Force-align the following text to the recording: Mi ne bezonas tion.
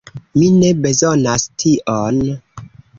Mi 0.37 0.47
ne 0.55 0.71
bezonas 0.87 1.47
tion. 1.63 2.23